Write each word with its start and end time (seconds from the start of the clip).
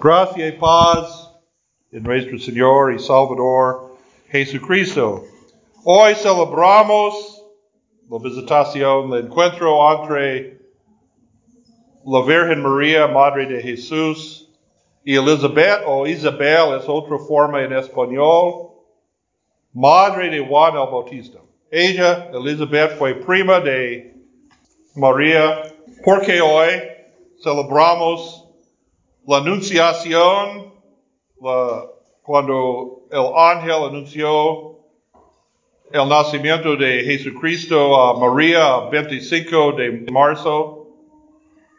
Gracia 0.00 0.48
y 0.48 0.52
paz 0.52 1.30
en 1.92 2.02
nuestro 2.02 2.38
Señor 2.38 2.92
y 2.92 2.98
Salvador 2.98 3.96
Jesucristo. 4.28 5.24
Hoy 5.84 6.14
celebramos 6.14 7.42
la 8.10 8.18
visitación, 8.18 9.12
el 9.12 9.26
encuentro 9.26 9.76
entre 9.92 10.58
la 12.04 12.22
Virgen 12.22 12.62
María, 12.62 13.06
Madre 13.06 13.46
de 13.46 13.62
Jesús, 13.62 14.50
y 15.04 15.16
Elizabeth 15.16 15.82
o 15.86 16.06
Isabel 16.06 16.78
es 16.78 16.88
otra 16.88 17.18
forma 17.18 17.62
en 17.62 17.72
español, 17.72 18.72
Madre 19.72 20.30
de 20.30 20.46
Juan 20.46 20.74
el 20.74 20.90
Bautista. 20.90 21.38
Ella, 21.70 22.30
Elizabeth, 22.32 22.98
fue 22.98 23.14
prima 23.14 23.60
de 23.60 24.14
María, 24.94 25.62
porque 26.04 26.40
hoy 26.40 26.70
celebramos 27.42 28.43
la 29.26 29.38
anunciación, 29.38 30.72
cuando 32.22 33.06
el 33.10 33.26
ángel 33.36 33.84
anunció 33.88 34.78
el 35.92 36.08
nacimiento 36.08 36.76
de 36.76 37.04
Jesucristo 37.04 37.96
a 37.96 38.18
María 38.18 38.84
el 38.84 38.90
25 38.90 39.72
de 39.72 39.90
marzo 40.10 40.88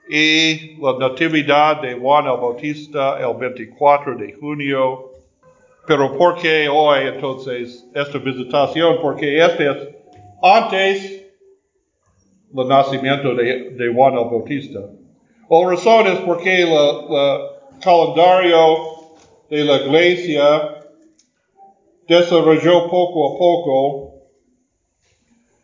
y 0.09 0.77
la 0.81 0.97
natividad 0.99 1.81
de 1.81 1.95
Juan 1.95 2.25
el 2.25 2.37
Bautista 2.37 3.19
el 3.19 3.35
24 3.37 4.15
de 4.15 4.33
junio. 4.33 5.11
Pero 5.87 6.17
¿por 6.17 6.39
qué 6.39 6.69
hoy 6.69 7.07
entonces 7.07 7.87
esta 7.93 8.17
visitación? 8.17 8.97
Porque 9.01 9.43
este 9.43 9.69
es 9.69 9.77
antes 10.41 11.25
del 12.49 12.67
nacimiento 12.67 13.35
de 13.35 13.91
Juan 13.93 14.13
el 14.13 14.25
Bautista. 14.25 14.79
O 15.47 15.69
razón 15.69 16.07
es 16.07 16.19
porque 16.21 16.63
el 16.63 16.69
calendario 17.79 18.77
de 19.47 19.63
la 19.63 19.75
iglesia 19.77 20.81
desarrolló 22.07 22.89
poco 22.89 23.35
a 23.35 23.37
poco 23.37 24.13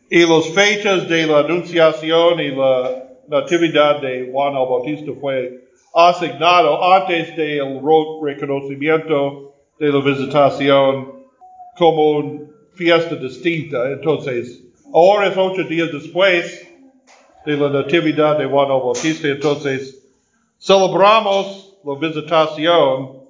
y 0.08 0.24
las 0.24 0.46
fechas 0.50 1.08
de 1.08 1.26
la 1.26 1.40
anunciación 1.40 2.38
y 2.38 2.50
la 2.54 3.08
natividad 3.26 4.00
de 4.00 4.30
Juan 4.30 4.54
el 4.54 4.68
Bautista 4.68 5.10
fue 5.20 5.64
asignado 5.94 6.84
antes 6.94 7.34
del 7.36 7.80
reconocimiento 8.22 9.54
de 9.80 9.88
la 9.88 10.00
visitación 10.00 11.24
como 11.76 12.10
una 12.10 12.40
fiesta 12.74 13.16
distinta. 13.16 13.90
Entonces, 13.90 14.62
ahora 14.94 15.26
es 15.26 15.36
ocho 15.36 15.64
días 15.64 15.90
después 15.92 16.71
de 17.44 17.56
la 17.56 17.68
natividad 17.70 18.38
de 18.38 18.46
Juan 18.46 18.68
Bautista, 18.68 19.28
entonces 19.28 20.06
celebramos 20.58 21.76
la 21.84 21.94
visitación 21.96 23.22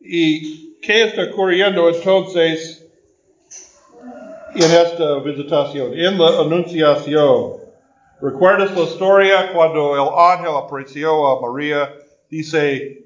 y 0.00 0.78
¿qué 0.80 1.04
está 1.04 1.24
ocurriendo 1.24 1.88
entonces 1.88 2.86
en 4.54 4.62
esta 4.62 5.18
visitación? 5.20 5.92
En 5.98 6.18
la 6.18 6.40
anunciación. 6.40 7.58
¿Recuerdas 8.20 8.74
la 8.76 8.82
historia 8.82 9.52
cuando 9.52 9.94
el 9.94 10.08
ángel 10.16 10.56
apareció 10.56 11.26
a 11.26 11.40
María? 11.40 11.90
Dice, 12.30 13.04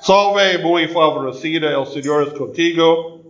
Salve, 0.00 0.58
muy 0.62 0.86
favorecida, 0.88 1.78
el 1.78 1.86
Señor 1.86 2.28
es 2.28 2.32
contigo. 2.32 3.20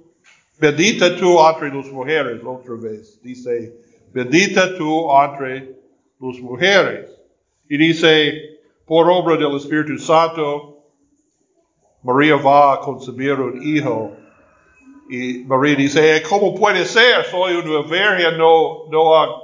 Bendita 0.59 1.17
tú 1.17 1.39
entre 1.49 1.75
las 1.75 1.87
mujeres, 1.87 2.41
otra 2.45 2.75
vez. 2.75 3.21
Dice, 3.23 3.75
bendita 4.13 4.77
tú 4.77 5.09
entre 5.11 5.80
las 6.21 6.39
mujeres. 6.41 7.11
Y 7.69 7.77
dice, 7.77 8.59
por 8.87 9.09
obra 9.11 9.37
del 9.37 9.57
Espíritu 9.57 9.99
Santo, 9.99 10.85
María 12.03 12.37
va 12.37 12.75
a 12.75 12.81
concebir 12.81 13.33
un 13.33 13.63
hijo. 13.63 14.17
Y 15.09 15.45
María 15.45 15.77
dice, 15.77 16.23
¿cómo 16.29 16.55
puede 16.55 16.85
ser? 16.85 17.25
Soy 17.31 17.55
una 17.55 17.83
virgen, 17.83 18.39
no, 18.39 18.87
no, 18.91 19.43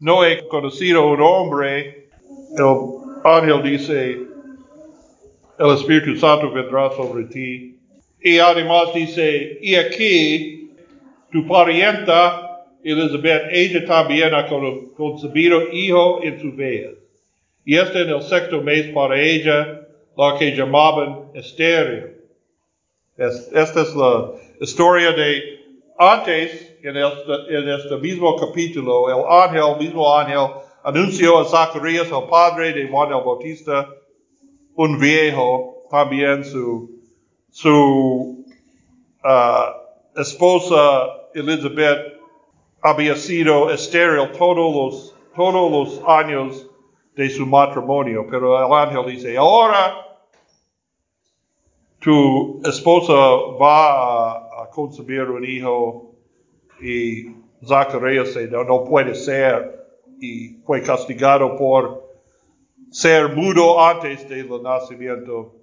no 0.00 0.24
he 0.24 0.46
conocido 0.48 1.06
un 1.08 1.20
hombre. 1.20 2.08
El 2.56 3.00
ángel 3.24 3.62
dice, 3.62 4.18
el 5.58 5.74
Espíritu 5.74 6.16
Santo 6.16 6.50
vendrá 6.50 6.90
sobre 6.92 7.24
ti. 7.24 7.78
Y 8.22 8.38
además 8.38 8.94
dice, 8.94 9.58
y 9.60 9.74
aquí 9.74 10.70
tu 11.30 11.46
parienta 11.46 12.43
Elizabeth, 12.84 13.48
ella 13.50 13.86
también 13.86 14.34
ha 14.34 14.46
concebido 14.46 15.72
hijo 15.72 16.22
en 16.22 16.38
su 16.40 16.52
vejez. 16.52 16.98
Y 17.64 17.76
este 17.76 18.02
en 18.02 18.10
el 18.10 18.22
sexto 18.22 18.60
mes 18.60 18.88
para 18.88 19.18
ella, 19.18 19.88
la 20.16 20.36
que 20.38 20.54
llamaban 20.54 21.30
estéril. 21.34 22.18
esta 23.16 23.82
es 23.82 23.94
la 23.94 24.32
historia 24.60 25.12
de 25.12 25.42
antes, 25.98 26.76
en 26.82 26.96
este, 26.96 27.56
en 27.56 27.68
este 27.70 27.96
mismo 27.96 28.36
capítulo, 28.36 29.08
el 29.08 29.24
ángel, 29.28 29.62
el 29.72 29.86
mismo 29.86 30.14
ángel, 30.14 30.46
anunció 30.82 31.38
a 31.38 31.44
Zacarías, 31.46 32.08
el 32.08 32.28
padre 32.28 32.74
de 32.74 32.86
Juan 32.88 33.08
el 33.08 33.24
Bautista, 33.24 33.88
un 34.74 34.98
viejo, 34.98 35.86
también 35.90 36.44
su, 36.44 37.00
su 37.50 38.44
uh, 39.24 40.20
esposa 40.20 41.30
Elizabeth 41.34 42.13
había 42.84 43.16
sido 43.16 43.70
estéril 43.70 44.30
todos 44.32 44.74
los, 44.76 45.16
todos 45.34 45.70
los 45.72 46.02
años 46.06 46.70
de 47.16 47.30
su 47.30 47.46
matrimonio. 47.46 48.26
Pero 48.30 48.58
el 48.58 48.72
ángel 48.72 49.06
dice, 49.06 49.38
ahora 49.38 49.96
tu 51.98 52.60
esposa 52.62 53.14
va 53.58 54.62
a, 54.62 54.70
concebir 54.70 55.22
un 55.22 55.44
hijo 55.44 56.12
y 56.82 57.32
Zacarías 57.64 58.34
dice, 58.34 58.48
no, 58.48 58.84
puede 58.84 59.14
ser 59.14 59.86
y 60.20 60.56
fue 60.66 60.82
castigado 60.82 61.56
por 61.56 62.12
ser 62.90 63.34
mudo 63.34 63.80
antes 63.82 64.28
del 64.28 64.62
nacimiento 64.62 65.54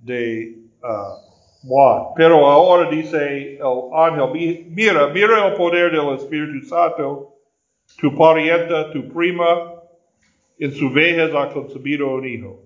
de 0.00 0.58
uh, 0.82 1.27
Juan. 1.62 2.12
Pero 2.16 2.46
ahora 2.46 2.90
dice 2.90 3.56
el 3.56 3.60
ángel, 3.92 4.66
mira, 4.70 5.08
mira 5.08 5.46
el 5.46 5.54
poder 5.54 5.92
del 5.92 6.14
Espíritu 6.14 6.66
Santo, 6.66 7.34
tu 8.00 8.14
parienta, 8.16 8.90
tu 8.92 9.08
prima, 9.08 9.74
en 10.58 10.72
su 10.72 10.90
vejez 10.90 11.34
ha 11.34 11.48
concebido 11.50 12.14
un 12.14 12.26
hijo. 12.26 12.62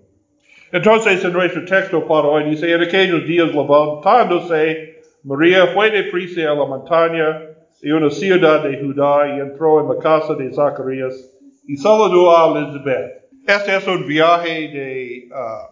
Entonces 0.72 1.22
en 1.24 1.32
nuestro 1.32 1.64
texto 1.64 2.06
para 2.06 2.28
hoy 2.28 2.50
dice, 2.50 2.72
en 2.72 2.82
aquellos 2.82 3.26
días 3.26 3.54
levantándose, 3.54 5.00
María 5.24 5.66
fue 5.68 5.90
de 5.90 6.04
prisa 6.04 6.50
a 6.50 6.54
la 6.54 6.64
montaña 6.64 7.42
de 7.80 7.92
una 7.92 8.10
ciudad 8.10 8.62
de 8.62 8.78
Judá 8.78 9.36
y 9.36 9.40
entró 9.40 9.80
en 9.80 9.88
la 9.88 10.02
casa 10.02 10.34
de 10.34 10.52
Zacarías 10.52 11.30
y 11.66 11.76
saludó 11.76 12.36
a 12.36 12.58
Elizabeth. 12.58 13.22
Este 13.46 13.76
es 13.76 13.86
un 13.86 14.06
viaje 14.06 14.68
de, 14.68 15.28
uh, 15.30 15.71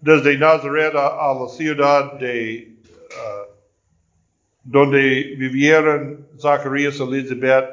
desde 0.00 0.38
Nazaret 0.38 0.94
a, 0.94 1.34
la 1.34 1.48
ciudad 1.48 2.12
de 2.14 2.72
uh, 3.10 3.46
donde 4.64 5.34
vivieron 5.36 6.26
Zacarías 6.38 7.00
y 7.00 7.02
Elizabeth 7.02 7.68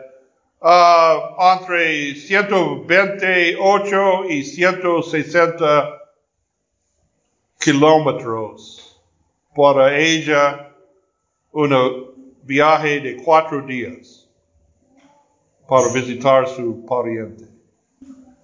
uh, 0.61 1.35
entre 1.53 2.15
128 2.15 4.25
y 4.29 4.43
160 4.43 6.01
kilómetros 7.59 8.99
para 9.55 9.97
ella 9.97 10.71
un 11.51 11.71
viaje 12.43 12.99
de 12.99 13.15
cuatro 13.23 13.61
días 13.61 14.27
para 15.67 15.87
visitar 15.93 16.47
su 16.47 16.85
pariente. 16.85 17.45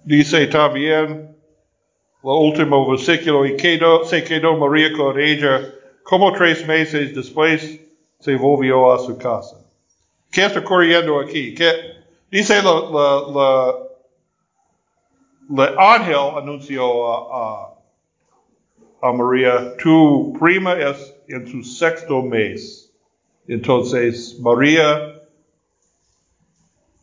Dice 0.04 0.46
también 0.48 1.31
el 2.22 2.30
último 2.30 2.88
versículo, 2.88 3.46
y 3.46 3.56
quedó, 3.56 4.04
se 4.04 4.22
quedó 4.22 4.56
María 4.56 4.92
con 4.92 5.18
ella 5.18 5.72
como 6.02 6.32
tres 6.32 6.66
meses 6.66 7.14
después 7.14 7.80
se 8.18 8.36
volvió 8.36 8.92
a 8.92 8.98
su 8.98 9.16
casa. 9.18 9.56
¿Qué 10.30 10.46
está 10.46 10.60
ocurriendo 10.60 11.20
aquí? 11.20 11.54
¿Qué? 11.54 11.72
Dice 12.30 12.62
la, 12.62 12.72
la, 12.72 13.74
la, 15.50 15.94
ángel 15.94 16.36
anunció 16.36 17.12
a, 17.12 17.74
a, 19.02 19.08
a, 19.08 19.12
María, 19.12 19.76
tu 19.76 20.32
prima 20.40 20.72
es 20.74 21.14
en 21.28 21.46
su 21.46 21.62
sexto 21.62 22.22
mes. 22.22 22.90
Entonces 23.48 24.38
María 24.40 25.20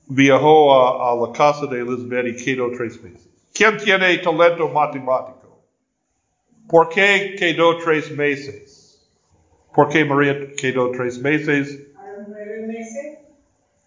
viajó 0.08 0.74
a, 0.74 1.12
a, 1.12 1.16
la 1.16 1.32
casa 1.32 1.68
de 1.68 1.82
Elizabeth 1.82 2.28
y 2.28 2.44
quedó 2.44 2.72
tres 2.72 3.02
meses. 3.04 3.29
¿Quién 3.54 3.78
tiene 3.78 4.18
talento 4.20 4.70
matemático? 4.70 5.64
¿Por 6.68 6.90
qué 6.90 7.36
quedó 7.38 7.78
tres 7.78 8.12
meses? 8.12 9.10
¿Por 9.74 9.90
qué 9.90 10.06
María 10.06 10.54
quedó 10.56 10.92
tres 10.92 11.20
meses? 11.20 11.88
nueve 12.28 12.68
meses? 12.68 13.20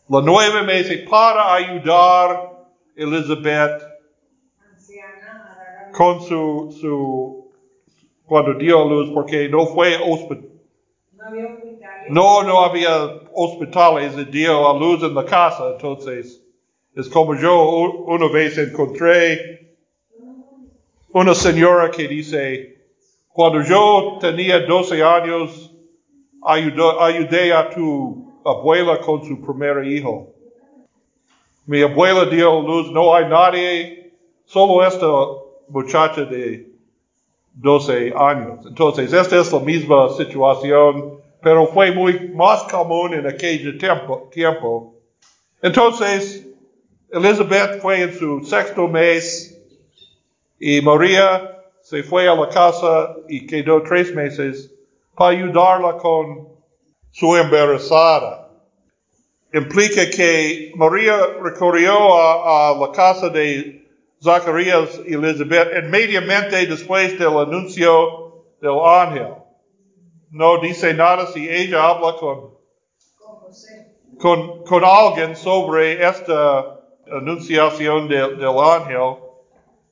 Los 0.09 0.25
nueve 0.25 0.63
meses 0.63 1.09
para 1.09 1.55
ayudar 1.55 2.31
a 2.31 2.67
Elizabeth 2.97 3.83
con 5.93 6.21
su, 6.23 6.77
su 6.81 7.53
cuando 8.25 8.55
dio 8.55 8.83
a 8.83 8.85
luz, 8.87 9.11
porque 9.13 9.49
no 9.49 9.67
fue 9.67 9.97
hospital. 9.97 10.49
No, 12.09 12.43
no 12.43 12.65
había 12.65 13.21
hospitales 13.33 14.15
y 14.17 14.25
dio 14.25 14.69
a 14.69 14.79
luz 14.79 15.03
en 15.03 15.15
la 15.15 15.25
casa, 15.25 15.73
entonces 15.73 16.42
es 16.95 17.09
como 17.09 17.35
yo 17.35 18.05
una 18.07 18.29
vez 18.29 18.59
encontré 18.59 19.75
una 21.13 21.35
señora 21.35 21.91
que 21.91 22.07
dice, 22.09 22.77
cuando 23.29 23.63
yo 23.63 24.19
tenía 24.21 24.61
12 24.61 25.03
años, 25.03 25.75
ayudé 26.43 27.53
a 27.53 27.71
tu 27.71 28.41
abuela 28.45 29.01
con 29.01 29.25
su 29.25 29.41
primer 29.41 29.87
hijo. 29.87 30.29
Mi 31.67 31.83
abuela 31.83 32.25
dio 32.27 32.61
luz, 32.61 32.91
no 32.91 33.15
hay 33.15 33.27
nadie, 33.27 34.13
solo 34.45 34.85
esta 34.85 35.07
muchacha 35.69 36.25
de 36.25 36.69
12 37.55 38.13
años. 38.17 38.67
Entonces, 38.67 39.13
esta 39.13 39.41
es 39.41 39.53
la 39.53 39.61
misma 39.61 40.09
situación, 40.11 41.21
pero 41.43 41.67
fue 41.69 41.93
muy 41.93 42.31
más 42.35 42.65
común 42.65 43.15
en 43.15 43.27
aquel 43.27 43.79
tiempo. 43.79 44.29
tiempo. 44.33 44.95
Entonces, 45.63 46.52
Elizabeth 47.13 47.83
fue 47.83 48.01
en 48.01 48.19
su 48.19 48.43
sexto 48.43 48.89
mes 48.89 49.55
y 50.59 50.81
María 50.81 51.63
se 51.83 52.03
fue 52.03 52.27
a 52.27 52.35
la 52.35 52.49
casa 52.49 53.15
y 53.29 53.47
quedó 53.47 53.83
tres 53.83 54.15
meses 54.15 54.73
para 55.15 55.37
ayudarla 55.37 55.99
con 55.99 56.49
su 57.11 57.37
embarazada. 57.37 58.49
Implica 59.53 60.09
que 60.09 60.73
María 60.75 61.19
recorrió 61.43 61.93
a, 62.19 62.75
la 62.81 62.91
casa 62.93 63.29
de 63.29 63.87
Zacarías 64.25 64.99
y 65.07 65.13
Elizabeth 65.13 65.85
inmediatamente 65.85 66.65
después 66.65 67.19
del 67.19 67.37
anuncio 67.37 68.47
del 68.63 68.79
ángel. 68.83 69.35
No 70.31 70.63
dice 70.63 70.95
nada 70.95 71.27
si 71.27 71.47
ella 71.47 71.91
habla 71.91 72.17
con, 72.19 72.55
con, 74.19 74.65
con 74.65 74.83
alguien 74.83 75.37
sobre 75.37 76.03
esta 76.09 76.79
anunciación 77.11 78.09
del, 78.09 78.39
del 78.39 78.59
ángel, 78.59 79.17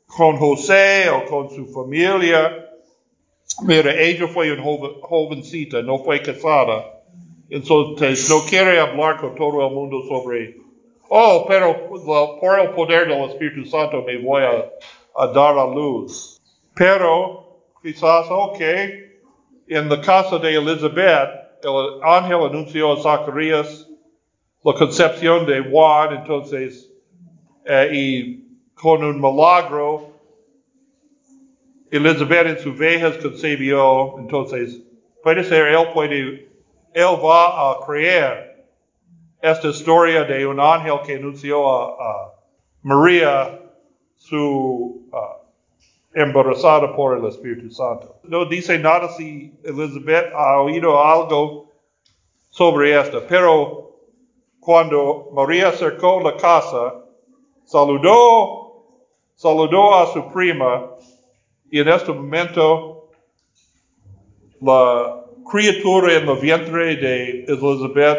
con 0.07 0.37
José 0.37 1.09
o 1.11 1.25
con 1.27 1.51
su 1.51 1.67
familia. 1.67 2.69
Mira, 3.63 3.93
ella 4.01 4.27
fue 4.29 4.53
una 4.53 4.63
jovencita, 5.03 5.83
no 5.83 5.99
fue 5.99 6.23
casada. 6.23 7.01
Entonces, 7.49 8.31
no 8.31 8.41
quiere 8.49 8.79
hablar 8.79 9.19
con 9.19 9.35
todo 9.35 9.67
el 9.67 9.75
mundo 9.75 10.03
sobre, 10.09 10.57
oh, 11.09 11.45
pero 11.49 11.89
por 12.41 12.61
el 12.61 12.71
poder 12.71 13.09
del 13.09 13.29
Espíritu 13.29 13.67
Santo 13.67 14.03
me 14.03 14.19
voy 14.19 14.43
a, 14.43 15.27
dar 15.33 15.59
a 15.59 15.67
luz. 15.67 16.41
Pero, 16.75 17.65
quizás, 17.83 18.27
ok, 18.31 18.61
en 19.69 19.89
la 19.89 20.01
casa 20.01 20.39
de 20.39 20.55
Elizabeth, 20.55 21.29
el 21.63 22.03
ángel 22.03 22.43
anunció 22.45 22.93
a 22.93 23.03
Zacarías 23.03 23.89
la 24.63 24.75
concepción 24.75 25.47
de 25.47 25.61
Juan, 25.71 26.17
entonces, 26.19 26.90
eh, 27.65 27.91
y 27.93 28.45
con 28.75 29.05
un 29.05 29.21
milagro, 29.21 30.11
Elizabeth 31.91 32.47
en 32.47 32.59
su 32.59 32.75
vejez 32.75 33.19
concebió, 33.19 34.19
entonces 34.19 34.83
puede 35.23 35.45
ser, 35.45 35.69
él 35.69 35.89
puede, 35.93 36.49
él 36.95 37.19
va 37.23 37.73
a 37.73 37.81
creer 37.85 38.65
esta 39.43 39.69
historia 39.69 40.25
de 40.25 40.47
un 40.47 40.61
ángel 40.61 41.01
que 41.05 41.17
anunció 41.17 42.01
a, 42.01 42.35
María 42.83 43.61
su 44.17 45.07
uh, 45.13 45.19
embarazada 46.15 46.97
por 46.97 47.19
el 47.19 47.27
Espíritu 47.27 47.71
Santo. 47.71 48.17
No 48.25 48.47
dice 48.47 48.79
nada 48.79 49.09
si 49.11 49.53
Elizabeth 49.63 50.33
ha 50.35 50.61
oído 50.63 50.99
algo 50.99 51.71
sobre 52.49 52.99
esto, 52.99 53.23
pero 53.29 53.81
cuando 54.61 55.29
María 55.33 55.69
acercó 55.69 56.21
la 56.21 56.37
casa, 56.37 57.00
saludó, 57.71 59.07
saludó 59.37 59.95
a 59.95 60.13
su 60.13 60.29
prima 60.33 60.91
y 61.71 61.79
en 61.79 61.89
este 61.89 62.13
momento, 62.13 63.11
la 64.61 65.25
criatura 65.49 66.15
en 66.15 66.29
el 66.29 66.37
vientre 66.37 66.97
de 66.97 67.45
Elizabeth 67.45 68.19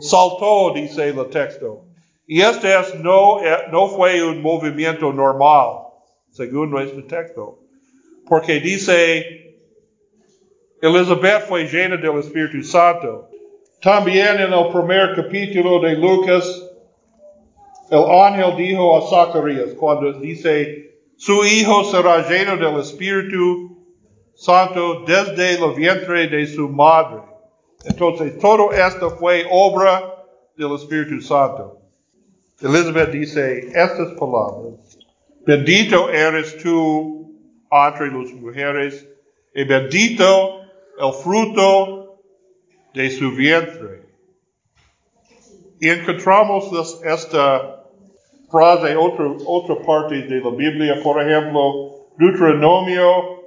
saltó, 0.00 0.72
dice 0.74 1.10
el 1.10 1.28
texto. 1.28 1.84
Y 2.26 2.40
este 2.40 2.76
es, 2.76 2.96
no, 2.96 3.38
no 3.70 3.88
fue 3.88 4.22
un 4.22 4.42
movimiento 4.42 5.12
normal, 5.12 5.84
según 6.30 6.70
nuestro 6.70 7.04
texto. 7.04 7.60
Porque 8.26 8.58
dice, 8.58 9.54
Elizabeth 10.82 11.46
fue 11.46 11.66
llena 11.66 11.96
del 11.96 12.18
Espíritu 12.18 12.62
Santo. 12.64 13.28
También 13.80 14.40
en 14.40 14.52
el 14.52 14.68
primer 14.70 15.14
capítulo 15.14 15.78
de 15.80 15.94
Lucas, 15.94 16.67
el 17.90 18.04
ángel 18.10 18.56
dijo 18.56 18.96
a 18.96 19.08
Zacarías, 19.08 19.74
cuando 19.74 20.12
dice, 20.20 20.88
su 21.16 21.44
hijo 21.44 21.84
será 21.84 22.28
lleno 22.28 22.56
del 22.56 22.80
Espíritu 22.80 23.76
Santo 24.34 25.04
desde 25.04 25.54
el 25.54 25.74
vientre 25.74 26.28
de 26.28 26.46
su 26.46 26.68
madre. 26.68 27.22
Entonces, 27.84 28.38
todo 28.38 28.72
esto 28.72 29.10
fue 29.10 29.46
obra 29.50 30.14
del 30.56 30.74
Espíritu 30.74 31.20
Santo. 31.20 31.78
Elizabeth 32.60 33.10
dice 33.10 33.68
estas 33.72 34.12
palabras. 34.12 34.98
Bendito 35.46 36.10
eres 36.10 36.58
tú 36.58 37.32
entre 37.70 38.08
las 38.08 38.32
mujeres 38.34 39.08
y 39.54 39.64
bendito 39.64 40.60
el 41.00 41.12
fruto 41.22 42.20
de 42.94 43.10
su 43.10 43.30
vientre. 43.32 44.02
Y 45.80 45.88
encontramos 45.88 47.00
esta 47.04 47.77
frase, 48.50 48.96
otra, 48.96 49.26
otra 49.46 49.76
parte 49.82 50.22
de 50.22 50.40
la 50.40 50.50
Biblia, 50.50 51.00
por 51.02 51.22
ejemplo, 51.22 52.06
Deuteronomio 52.18 53.38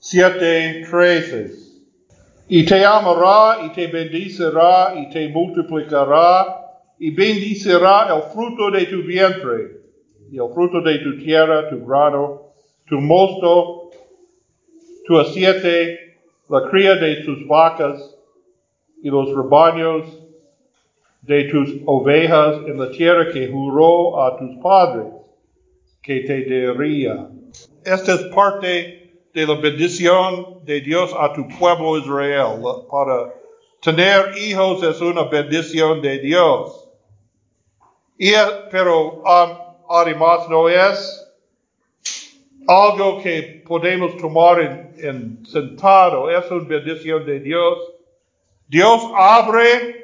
7:13. 0.00 1.58
Y 2.48 2.64
te 2.64 2.84
amará 2.84 3.64
y 3.64 3.70
te 3.70 3.86
bendicirá 3.86 4.94
y 4.96 5.08
te 5.10 5.28
multiplicará 5.28 6.60
y 6.98 7.10
bendicirá 7.10 8.14
el 8.14 8.22
fruto 8.32 8.70
de 8.70 8.86
tu 8.86 9.02
vientre 9.02 9.80
y 10.30 10.36
el 10.36 10.52
fruto 10.52 10.80
de 10.80 10.98
tu 10.98 11.16
tierra, 11.18 11.68
tu 11.70 11.84
grano, 11.84 12.52
tu 12.86 13.00
mosto, 13.00 13.90
tu 15.06 15.18
aceite, 15.18 16.16
la 16.48 16.68
cría 16.68 16.96
de 16.96 17.22
tus 17.24 17.46
vacas 17.46 18.16
y 19.02 19.10
los 19.10 19.34
rebaños 19.34 20.19
de 21.22 21.44
tus 21.44 21.70
ovejas 21.86 22.56
en 22.66 22.78
la 22.78 22.90
tierra 22.90 23.30
que 23.32 23.48
juró 23.48 24.22
a 24.22 24.36
tus 24.38 24.56
padres 24.62 25.06
que 26.02 26.20
te 26.20 26.66
daría. 26.66 27.28
Esta 27.84 28.14
es 28.14 28.22
parte 28.34 29.12
de 29.32 29.46
la 29.46 29.54
bendición 29.54 30.64
de 30.64 30.80
Dios 30.80 31.14
a 31.18 31.32
tu 31.32 31.46
pueblo 31.58 31.98
Israel. 31.98 32.62
Para 32.90 33.32
tener 33.82 34.36
hijos 34.38 34.82
es 34.82 35.00
una 35.00 35.24
bendición 35.24 36.00
de 36.00 36.18
Dios. 36.18 36.88
Y, 38.18 38.32
pero 38.70 39.22
además 39.88 40.48
no 40.48 40.68
es 40.68 41.16
algo 42.66 43.22
que 43.22 43.62
podemos 43.66 44.16
tomar 44.18 44.60
en, 44.60 44.94
en 44.98 45.46
sentado, 45.46 46.30
es 46.30 46.50
una 46.50 46.64
bendición 46.64 47.24
de 47.24 47.40
Dios. 47.40 47.78
Dios 48.68 49.02
abre 49.16 49.99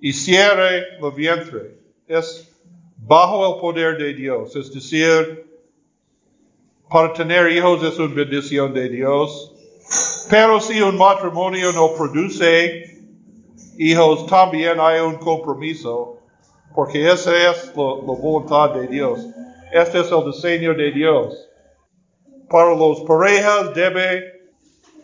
y 0.00 0.12
cierre 0.12 0.98
el 0.98 1.12
vientre. 1.12 1.78
Es 2.06 2.52
bajo 2.96 3.54
el 3.54 3.60
poder 3.60 3.98
de 3.98 4.14
Dios. 4.14 4.54
Es 4.56 4.72
decir, 4.72 5.46
para 6.88 7.12
tener 7.12 7.50
hijos 7.50 7.82
es 7.82 7.98
una 7.98 8.14
bendición 8.14 8.72
de 8.72 8.88
Dios. 8.88 9.52
Pero 10.30 10.60
si 10.60 10.80
un 10.80 10.96
matrimonio 10.96 11.72
no 11.72 11.94
produce 11.94 12.96
hijos, 13.78 14.26
también 14.26 14.78
hay 14.80 15.00
un 15.00 15.16
compromiso, 15.16 16.18
porque 16.74 17.10
esa 17.10 17.50
es 17.50 17.68
la, 17.68 17.72
voluntad 17.74 18.70
de 18.70 18.88
Dios. 18.88 19.20
Este 19.72 20.00
es 20.00 20.10
el 20.10 20.24
diseño 20.24 20.74
de 20.74 20.90
Dios. 20.92 21.48
Para 22.48 22.74
los 22.74 23.00
parejas 23.00 23.74
debe 23.74 24.36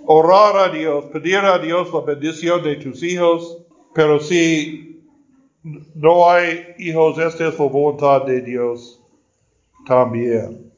orar 0.07 0.57
a 0.57 0.69
Dios, 0.69 1.07
pedir 1.07 1.39
a 1.39 1.59
Dios 1.59 1.93
la 1.93 2.01
bendición 2.01 2.63
de 2.63 2.77
tus 2.77 3.03
hijos, 3.03 3.59
pero 3.95 4.21
si 4.21 5.03
no 5.95 6.31
hay 6.31 6.75
hijos, 6.79 7.19
esta 7.19 7.49
es 7.49 7.59
la 7.59 7.67
voluntad 7.67 8.25
de 8.25 8.41
Dios 8.41 9.01
también. 9.87 10.73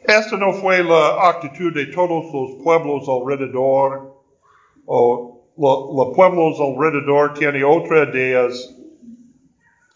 Esta 0.00 0.36
no 0.36 0.52
fue 0.54 0.82
la 0.82 1.28
actitud 1.28 1.72
de 1.74 1.86
todos 1.86 2.32
los 2.32 2.62
pueblos 2.62 3.08
alrededor, 3.08 4.16
o 4.86 5.42
los 5.56 6.16
pueblos 6.16 6.58
alrededor 6.60 7.34
tienen 7.34 7.64
otras 7.64 8.08
ideas. 8.14 8.74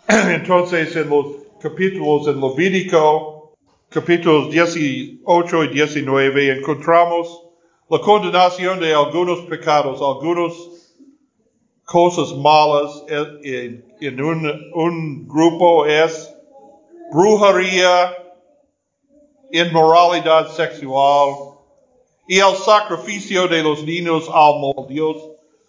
Entonces, 0.09 0.95
en 0.97 1.09
los 1.09 1.27
capítulos 1.61 2.29
en 2.29 2.41
Levítico, 2.41 3.55
capítulos 3.89 4.51
18 4.51 5.65
y 5.65 5.69
19, 5.69 6.59
encontramos 6.59 7.49
la 7.89 8.01
condenación 8.01 8.81
de 8.81 8.95
algunos 8.95 9.41
pecados, 9.43 10.01
algunas 10.03 10.53
cosas 11.85 12.35
malas 12.37 13.05
en, 13.09 13.85
un 14.75 15.29
grupo 15.29 15.87
es 15.87 16.35
brujería, 17.13 18.17
inmoralidad 19.51 20.49
sexual 20.49 21.53
y 22.27 22.39
el 22.39 22.55
sacrificio 22.57 23.49
de 23.49 23.63
los 23.63 23.85
niños 23.85 24.29
al 24.33 24.87
dios 24.89 25.17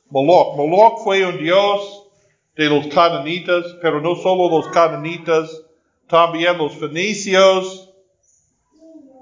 Moloch. 0.09 0.55
Moloch 0.55 1.03
fue 1.03 1.25
un 1.25 1.37
dios 1.37 2.07
de 2.55 2.69
los 2.69 2.87
cananitas, 2.87 3.65
pero 3.81 3.99
no 3.99 4.15
solo 4.15 4.49
los 4.49 4.67
cananitas, 4.67 5.63
también 6.07 6.57
los 6.57 6.73
fenicios 6.73 7.91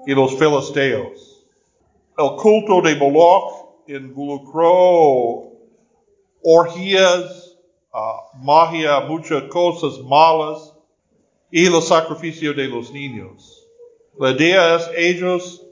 y 0.06 0.14
los 0.14 0.38
filisteos. 0.38 1.46
El 2.18 2.36
culto 2.36 2.82
de 2.82 2.94
Moloch 2.96 3.88
involucró 3.88 5.51
orgías, 6.44 7.56
uh, 7.92 8.36
magia, 8.44 9.00
muchas 9.00 9.44
cosas 9.44 9.98
malas 10.00 10.74
y 11.50 11.66
el 11.66 11.82
sacrificio 11.82 12.54
de 12.54 12.68
los 12.68 12.90
niños. 12.92 13.66
La 14.18 14.30
idea 14.30 14.76
es 14.76 14.90
ellos 14.96 15.66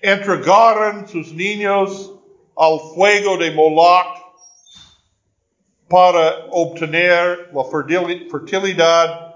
entregaron 0.00 1.06
sus 1.08 1.32
niños 1.32 2.12
al 2.56 2.78
fuego 2.94 3.36
de 3.36 3.50
Moloch 3.52 4.18
para 5.88 6.46
obtener 6.50 7.50
la 7.52 7.64
fertilidad 7.64 9.30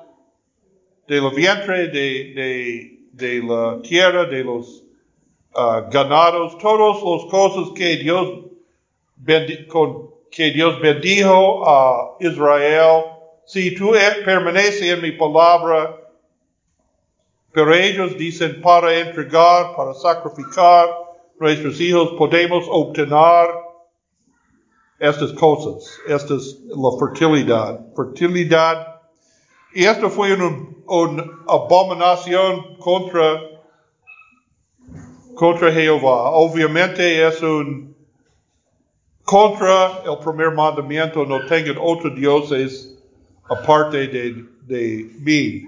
vientre 1.35 1.89
de 1.89 3.43
la 3.43 3.81
tierra, 3.83 4.25
de 4.27 4.45
los 4.45 4.85
uh, 5.55 5.89
ganados, 5.91 6.57
todas 6.59 7.03
las 7.03 7.31
cosas 7.31 7.73
que 7.75 7.97
Dios, 7.97 8.45
con, 9.69 10.14
que 10.35 10.51
Dios 10.51 10.81
bendijo 10.81 11.63
a 11.65 12.17
Israel. 12.19 13.05
Si 13.47 13.73
tú 13.77 13.93
permaneces 14.25 14.83
en 14.83 15.01
mi 15.01 15.13
palabra, 15.13 15.97
pero 17.53 17.73
ellos 17.73 18.19
dicen 18.19 18.61
para 18.61 18.93
entregar, 18.99 19.77
para 19.77 19.95
sacrificar 19.95 20.89
nuestros 21.39 21.81
hijos, 21.81 22.15
podemos 22.19 22.65
obtener 22.69 23.49
estas 24.99 25.33
cosas. 25.35 26.01
Esta 26.09 26.35
es 26.35 26.59
la 26.69 26.99
fertilidad. 26.99 27.81
Fertilidad. 27.95 29.01
Y 29.73 29.85
esto 29.85 30.11
fue 30.11 30.35
una, 30.35 30.67
una 30.87 31.25
abominación 31.47 32.77
contra, 32.79 33.41
contra 35.37 35.71
Jehová. 35.71 36.31
Obviamente 36.31 37.25
es 37.25 37.41
un 37.41 37.94
contra 39.25 40.03
el 40.05 40.19
primer 40.19 40.53
mandamiento, 40.53 41.25
no 41.25 41.45
tengan 41.47 41.77
otros 41.81 42.15
dioses 42.15 42.97
aparte 43.49 44.09
de, 44.09 44.45
de 44.67 45.11
mí 45.19 45.65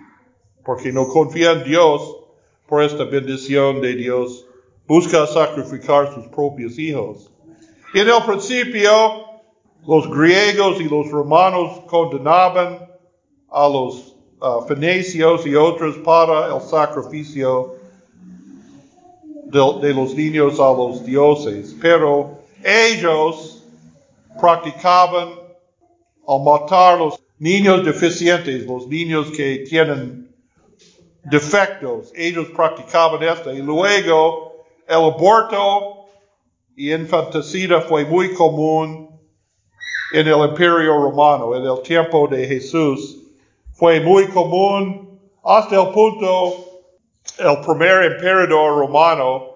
porque 0.64 0.92
no 0.92 1.08
confía 1.08 1.52
en 1.52 1.64
Dios 1.64 2.16
por 2.66 2.82
esta 2.82 3.04
bendición 3.04 3.80
de 3.80 3.94
Dios, 3.94 4.44
busca 4.86 5.26
sacrificar 5.26 6.12
sus 6.12 6.26
propios 6.26 6.76
hijos. 6.78 7.30
En 7.94 8.08
el 8.08 8.22
principio, 8.26 8.90
los 9.86 10.10
griegos 10.10 10.80
y 10.80 10.84
los 10.84 11.08
romanos 11.10 11.80
condenaban 11.86 12.90
a 13.48 13.68
los 13.68 14.16
fenicios 14.66 15.46
y 15.46 15.54
otros 15.54 15.96
para 15.98 16.54
el 16.54 16.60
sacrificio 16.60 17.76
de, 19.44 19.94
los 19.94 20.14
niños 20.14 20.58
a 20.58 20.72
los 20.72 21.04
dioses, 21.04 21.75
pero 21.80 22.35
ellos 22.62 23.64
practicaban 24.40 25.30
al 26.26 26.42
matar 26.42 26.98
los 26.98 27.20
niños 27.38 27.84
deficientes, 27.84 28.66
los 28.66 28.86
niños 28.88 29.30
que 29.30 29.64
tienen 29.68 30.34
defectos. 31.25 32.12
Ellos 32.14 32.48
practicaban 32.54 33.22
esto. 33.22 33.52
Y 33.52 33.62
luego 33.62 34.64
el 34.86 34.96
aborto 34.96 36.06
y 36.76 36.92
infanticida 36.92 37.80
fue 37.80 38.04
muy 38.04 38.34
común 38.34 39.08
en 40.12 40.28
el 40.28 40.38
imperio 40.38 40.94
romano. 40.98 41.54
En 41.54 41.64
el 41.64 41.82
tiempo 41.82 42.28
de 42.28 42.46
Jesús 42.46 43.18
fue 43.75 44.00
muy 44.00 44.28
común 44.28 45.20
hasta 45.44 45.80
el 45.80 45.90
punto 45.90 46.66
el 47.38 47.60
primer 47.60 48.12
emperador 48.12 48.78
romano, 48.78 49.55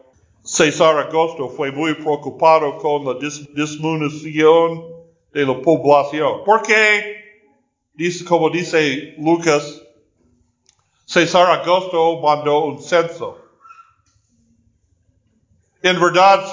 César 0.50 0.99
Augusto, 0.99 1.49
fue 1.49 1.71
muy 1.71 1.95
preocupado 1.95 2.76
con 2.78 3.04
la 3.04 3.14
disminución 3.14 4.85
de 5.33 5.47
la 5.47 5.62
población. 5.62 6.42
¿Por 6.45 6.62
qué? 6.62 7.47
Dice, 7.95 8.25
como 8.25 8.50
dice 8.50 9.14
Lucas 9.19 9.80
César 11.07 11.47
Augusto 11.57 12.21
mandó 12.21 12.64
un 12.64 12.83
censo. 12.83 13.38
En 15.83 16.00
verdad 16.00 16.45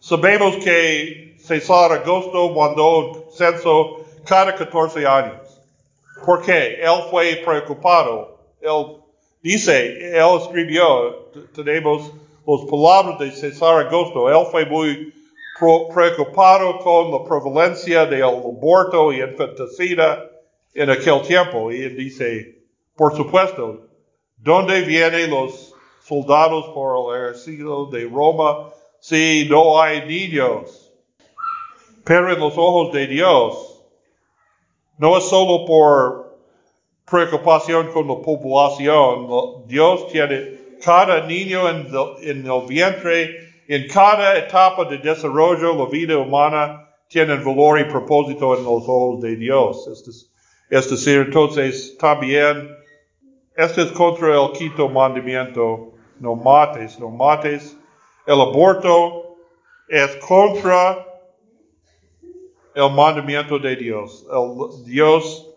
sabemos 0.00 0.56
que 0.56 1.34
César 1.38 1.90
Augusto 1.90 2.50
mandó 2.50 2.98
un 2.98 3.32
censo 3.32 4.04
cada 4.26 4.54
14 4.54 5.06
años. 5.06 5.62
¿Por 6.26 6.42
qué? 6.42 6.74
Él 6.82 7.04
fue 7.10 7.36
preocupado. 7.36 8.38
Él 8.60 8.98
dice, 9.42 9.96
él 10.14 10.40
escribió, 10.42 11.30
tenemos 11.54 12.12
las 12.48 12.64
palabras 12.64 13.18
de 13.18 13.30
César 13.30 13.86
Augusto, 13.86 14.30
él 14.30 14.46
fue 14.50 14.64
muy 14.64 15.12
preocupado 15.92 16.78
con 16.78 17.10
la 17.10 17.22
prevalencia 17.22 18.06
del 18.06 18.22
aborto 18.22 19.12
y 19.12 19.20
infanticida 19.20 20.30
en 20.72 20.88
aquel 20.88 21.20
tiempo. 21.22 21.70
Y 21.70 21.82
él 21.82 21.96
dice, 21.96 22.62
por 22.96 23.14
supuesto, 23.14 23.82
¿dónde 24.38 24.80
vienen 24.80 25.30
los 25.30 25.74
soldados 26.02 26.70
por 26.70 27.14
el 27.14 27.22
ejército 27.22 27.84
de 27.86 28.08
Roma 28.08 28.70
si 28.98 29.46
no 29.50 29.82
hay 29.82 30.06
niños? 30.06 30.90
Pero 32.02 32.32
en 32.32 32.40
los 32.40 32.56
ojos 32.56 32.94
de 32.94 33.08
Dios, 33.08 33.82
no 34.96 35.18
es 35.18 35.24
solo 35.24 35.66
por 35.66 36.38
preocupación 37.04 37.88
con 37.88 38.08
la 38.08 38.14
población, 38.22 39.66
Dios 39.66 40.08
tiene 40.08 40.57
cada 40.82 41.26
niño 41.26 41.68
en, 41.68 42.46
el 42.46 42.66
vientre, 42.66 43.38
en 43.68 43.88
cada 43.88 44.38
etapa 44.38 44.84
de 44.84 44.98
desarrollo, 44.98 45.74
la 45.74 45.86
vida 45.86 46.16
humana 46.16 46.88
tiene 47.08 47.36
valor 47.36 47.80
y 47.80 47.84
propósito 47.84 48.56
en 48.56 48.64
los 48.64 48.82
ojos 48.88 49.20
de 49.22 49.36
Dios. 49.36 49.88
es 50.70 50.90
decir, 50.90 51.20
entonces 51.20 51.96
también 51.98 52.78
este 53.58 53.82
es 53.82 53.90
contra 53.90 54.40
el 54.40 54.52
quinto 54.52 54.88
mandamiento, 54.88 55.92
no 56.20 56.36
mates, 56.36 56.96
no 57.00 57.10
mates. 57.10 57.76
El 58.24 58.40
aborto 58.40 59.36
es 59.88 60.14
contra 60.16 61.04
el 62.72 62.92
mandamiento 62.92 63.58
de 63.58 63.74
Dios. 63.74 64.24
El 64.30 64.84
Dios, 64.84 65.50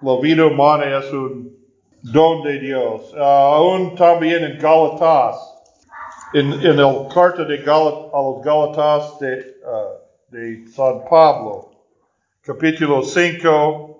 la 0.00 0.18
vida 0.18 0.46
humana 0.46 0.98
es 0.98 1.12
un 1.12 1.55
don 2.02 2.42
de 2.42 2.58
Dios. 2.58 3.12
Uh, 3.14 3.22
aún 3.22 3.96
también 3.96 4.44
en 4.44 4.58
Galatas, 4.58 5.36
en, 6.34 6.52
el 6.52 7.08
carta 7.12 7.44
de 7.44 7.58
Galat, 7.58 8.10
Galatas 8.44 9.18
de, 9.18 9.56
uh, 9.64 10.34
de 10.34 10.66
San 10.68 11.04
Pablo, 11.08 11.70
capítulo 12.42 13.02
5 13.02 13.96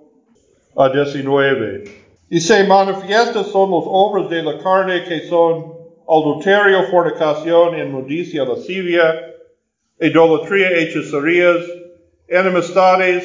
a 0.77 0.89
19. 0.89 1.83
Y 2.29 2.39
se 2.41 2.65
manifiestan 2.65 3.45
son 3.45 3.71
los 3.71 3.85
obras 3.87 4.29
de 4.29 4.43
la 4.43 4.57
carne 4.59 5.03
que 5.03 5.27
son 5.27 5.77
adulterio, 6.07 6.83
fornicación, 6.83 7.77
inmundicia, 7.77 8.43
lascivia, 8.43 9.33
idolatría, 9.99 10.71
hechicerías, 10.77 11.65
enemistades, 12.27 13.23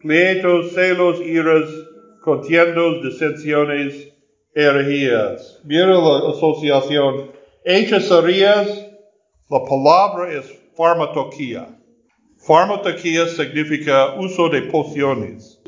pleitos, 0.00 0.72
celos, 0.72 1.20
iras, 1.20 1.68
contiendos, 2.20 3.02
disensiones, 3.02 4.12
herejías. 4.54 5.60
Mira 5.64 5.86
la 5.86 6.30
asociación. 6.30 7.30
Hechicerías, 7.64 8.86
la 9.48 9.64
palabra 9.64 10.32
es 10.32 10.46
farmacoquía. 10.76 11.76
Farmacoquía 12.38 13.26
significa 13.26 14.14
uso 14.18 14.48
de 14.48 14.62
pociones 14.62 15.60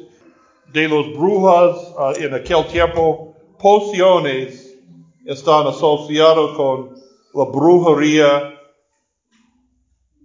de 0.73 0.89
los 0.89 1.13
brujas 1.13 1.95
uh, 1.99 2.19
en 2.19 2.35
aquel 2.35 2.67
tiempo, 2.67 3.35
pociones 3.59 4.79
están 5.27 5.67
asociados 5.67 6.57
con 6.57 6.95
la 7.35 7.45
brujería, 7.45 8.55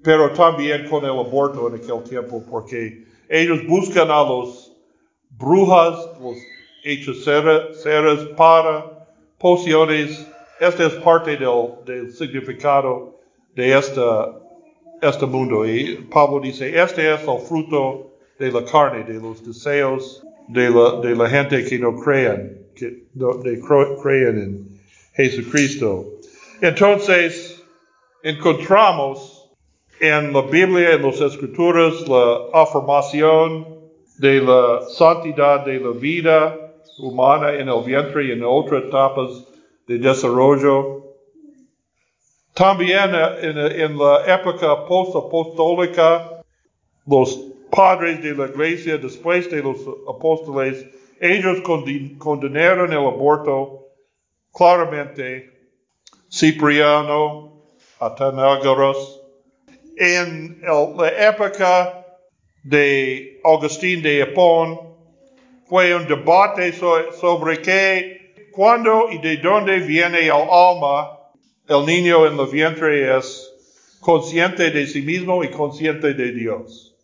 pero 0.03 0.31
también 0.31 0.87
con 0.89 1.03
el 1.03 1.11
aborto 1.11 1.67
en 1.67 1.75
aquel 1.75 2.01
tiempo, 2.03 2.43
porque 2.49 3.05
ellos 3.29 3.59
buscan 3.67 4.09
a 4.09 4.23
los 4.23 4.66
brujas, 5.29 5.95
los 6.21 6.37
hechiceros 6.83 8.29
para 8.35 9.07
pociones 9.37 10.27
Este 10.59 10.87
es 10.87 10.93
parte 10.95 11.37
del, 11.37 12.11
significado 12.11 13.19
de 13.55 13.77
esta, 13.77 14.39
este 15.01 15.25
mundo. 15.25 15.65
Y 15.65 15.95
Pablo 16.11 16.39
dice, 16.39 16.79
este 16.81 17.13
es 17.13 17.21
el 17.21 17.39
fruto 17.39 18.17
de 18.39 18.51
la 18.51 18.63
carne, 18.65 19.03
de 19.03 19.19
los 19.19 19.45
deseos 19.45 20.23
de 20.47 21.15
la, 21.15 21.29
gente 21.29 21.63
que 21.65 21.77
no 21.77 21.95
crean, 21.97 22.57
que 22.75 23.03
no, 23.13 23.39
en 23.43 24.79
Jesucristo. 25.13 26.05
Entonces, 26.61 27.63
encontramos 28.23 29.51
en 29.99 30.33
la 30.33 30.41
Biblia, 30.41 30.93
en 30.93 31.03
las 31.03 31.19
Escrituras, 31.21 32.07
la 32.07 32.47
afirmación 32.53 33.76
de 34.17 34.41
la 34.41 34.81
santidad 34.89 35.65
de 35.65 35.79
la 35.79 35.91
vida 35.91 36.57
humana 36.99 37.53
en 37.53 37.69
el 37.69 37.83
vientre 37.83 38.25
y 38.25 38.31
en 38.31 38.43
otras 38.43 38.85
etapas 38.85 39.45
de 39.87 39.97
desarrollo. 39.99 41.03
También 42.53 43.11
en, 43.41 43.57
en 43.57 43.97
la 43.97 44.23
época 44.25 44.85
post-apostólica, 44.87 46.41
los 47.05 47.39
padres 47.69 48.21
de 48.23 48.35
la 48.35 48.45
iglesia, 48.45 48.97
después 48.97 49.49
de 49.51 49.61
los 49.61 49.77
apóstoles, 50.09 50.85
ellos 51.19 51.61
condenaron 52.17 52.91
el 52.91 52.99
aborto 52.99 53.87
claramente. 54.53 55.51
Cipriano, 56.29 57.63
Atenágoras. 57.99 58.97
En 59.95 60.61
la 60.61 61.29
época 61.29 61.96
de 62.63 63.39
Agustín 63.43 64.01
de 64.01 64.21
Hipón, 64.21 64.79
fue 65.67 65.95
un 65.95 66.07
debate 66.07 66.71
sobre 66.73 67.61
qué, 67.61 68.49
cuándo 68.51 69.11
y 69.11 69.17
de 69.17 69.37
dónde 69.37 69.79
viene 69.79 70.25
el 70.25 70.31
alma. 70.31 71.19
El 71.67 71.85
niño 71.85 72.25
en 72.25 72.39
el 72.39 72.47
vientre 72.47 73.17
es 73.17 73.53
consciente 73.99 74.71
de 74.71 74.87
sí 74.87 75.01
mismo 75.01 75.43
y 75.43 75.51
consciente 75.51 76.13
de 76.13 76.31
Dios. 76.31 76.95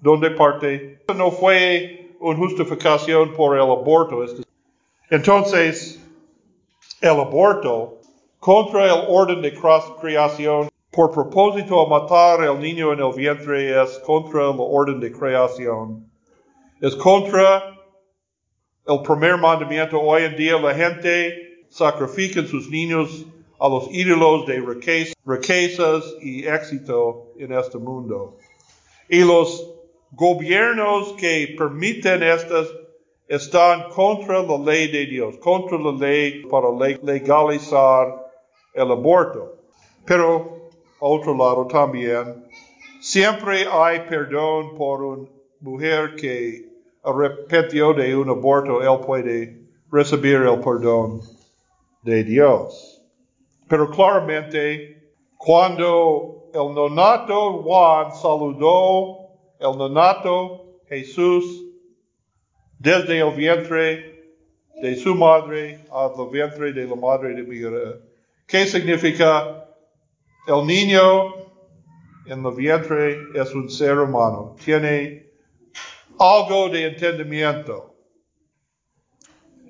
¿Dónde 0.00 0.30
parte? 0.32 1.00
No 1.16 1.30
fue 1.30 2.10
una 2.20 2.38
justificación 2.38 3.32
por 3.32 3.56
el 3.56 3.62
aborto. 3.62 4.24
Entonces, 5.08 6.00
el 7.00 7.10
aborto 7.10 8.00
contra 8.38 8.86
el 8.86 9.04
orden 9.08 9.40
de 9.40 9.54
creación 10.00 10.71
por 10.92 11.10
propósito 11.10 11.82
de 11.82 11.90
matar 11.90 12.42
al 12.42 12.60
niño 12.60 12.92
en 12.92 13.00
el 13.00 13.12
vientre 13.14 13.82
es 13.82 13.98
contra 14.00 14.50
el 14.50 14.56
orden 14.58 15.00
de 15.00 15.10
creación. 15.10 16.06
Es 16.82 16.94
contra 16.96 17.78
el 18.86 19.00
primer 19.02 19.38
mandamiento. 19.38 19.98
Hoy 19.98 20.24
en 20.24 20.36
día 20.36 20.58
la 20.58 20.74
gente 20.74 21.64
sacrifica 21.70 22.44
sus 22.44 22.68
niños 22.68 23.24
a 23.58 23.68
los 23.68 23.88
ídolos 23.90 24.44
de 24.46 24.60
riquezas 25.24 26.04
y 26.20 26.46
éxito 26.46 27.32
en 27.38 27.52
este 27.52 27.78
mundo. 27.78 28.36
Y 29.08 29.20
los 29.20 29.72
gobiernos 30.10 31.14
que 31.14 31.54
permiten 31.56 32.22
estas 32.22 32.68
están 33.28 33.88
contra 33.88 34.42
la 34.42 34.58
ley 34.58 34.88
de 34.88 35.06
Dios, 35.06 35.38
contra 35.38 35.78
la 35.78 35.92
ley 35.92 36.42
para 36.50 36.68
legalizar 37.02 38.26
el 38.74 38.90
aborto. 38.90 39.56
Pero, 40.04 40.61
otro 41.02 41.36
lado 41.36 41.66
también, 41.66 42.46
siempre 43.00 43.66
hay 43.68 44.00
perdón 44.08 44.76
por 44.76 45.02
una 45.02 45.28
mujer 45.60 46.14
que 46.14 46.64
arrepentió 47.02 47.92
de 47.92 48.14
un 48.14 48.30
aborto, 48.30 48.80
él 48.80 49.04
puede 49.04 49.58
recibir 49.90 50.36
el 50.36 50.60
perdón 50.60 51.20
de 52.02 52.22
Dios. 52.22 53.02
Pero 53.68 53.90
claramente, 53.90 55.12
cuando 55.36 56.50
el 56.54 56.72
nonato 56.72 57.62
Juan 57.62 58.14
saludó 58.14 59.18
el 59.58 59.76
nonato 59.76 60.78
Jesús 60.88 61.64
desde 62.78 63.18
el 63.18 63.34
vientre 63.34 64.12
de 64.80 64.94
su 64.94 65.16
madre 65.16 65.84
al 65.90 66.12
vientre 66.30 66.72
de 66.72 66.86
la 66.86 66.94
madre 66.94 67.34
de 67.34 67.42
María, 67.42 67.98
¿qué 68.46 68.66
significa? 68.66 69.71
El 70.46 70.66
niño 70.66 71.34
en 72.26 72.44
el 72.44 72.52
vientre 72.54 73.16
es 73.34 73.54
un 73.54 73.70
ser 73.70 73.98
humano, 73.98 74.56
tiene 74.64 75.30
algo 76.18 76.68
de 76.68 76.86
entendimiento. 76.86 77.94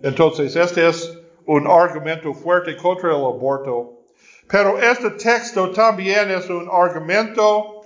Entonces, 0.02 0.56
este 0.56 0.88
es 0.88 1.18
un 1.46 1.66
argumento 1.66 2.32
fuerte 2.34 2.76
contra 2.76 3.10
el 3.10 3.16
aborto. 3.16 4.00
Pero 4.48 4.78
este 4.78 5.10
texto 5.10 5.70
también 5.70 6.30
es 6.30 6.48
un 6.48 6.68
argumento 6.70 7.82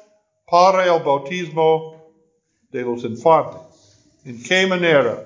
para 0.47 0.85
el 0.85 1.03
bautismo 1.03 2.13
de 2.71 2.83
los 2.83 3.05
infantes. 3.05 3.61
¿En 4.25 4.43
qué 4.43 4.67
manera? 4.67 5.25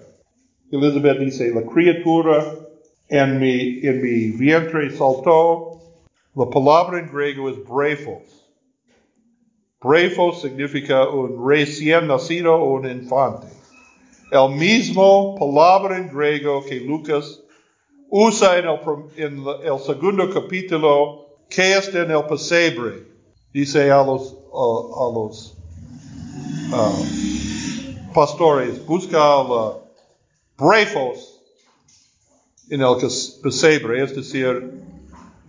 Elizabeth 0.73 1.19
dice, 1.19 1.51
la 1.55 1.63
criatura 1.63 2.55
en 3.09 3.39
mi, 3.39 3.81
en 3.83 4.03
mi 4.03 4.31
vientre 4.31 4.91
saltó. 4.91 5.70
La 6.37 6.49
palabra 6.49 7.01
en 7.01 7.11
griego 7.13 7.51
es 7.51 7.57
brephos. 7.65 8.41
Brefo 9.83 10.33
significa 10.33 11.09
un 11.09 11.49
recién 11.49 12.07
nacido 12.07 12.55
o 12.55 12.75
un 12.75 12.89
infante. 12.89 13.49
El 14.31 14.55
mismo 14.55 15.35
palabra 15.37 15.97
en 15.97 16.09
griego 16.09 16.63
que 16.65 16.81
Lucas 16.81 17.41
usa 18.11 18.59
en 18.59 18.67
el, 18.67 19.79
segundo 19.85 20.31
capítulo 20.33 21.27
que 21.49 21.77
está 21.77 22.03
en 22.03 22.13
el 22.13 22.25
pesebre. 22.27 23.09
Dice 23.53 23.91
a 23.91 24.05
los, 24.05 24.37
pastores, 28.15 28.87
busca 28.87 29.19
a 29.19 29.79
brefos 30.57 31.41
en 32.69 32.83
el 32.83 32.97
pesebre, 33.43 34.05
es 34.05 34.15
decir, 34.15 34.81